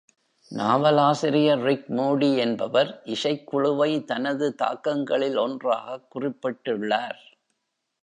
நாவலாசிரியர் 0.51 1.59
Rick 1.59 1.87
Moody 1.87 2.37
என்பவர் 2.37 3.01
இசைக் 3.03 3.47
குழுவை 3.47 4.03
தனது 4.03 4.55
தாக்கங்களில் 4.55 5.37
ஒன்றாகக் 5.37 6.07
குறிப்பிட்டுள்ளார். 6.15 7.21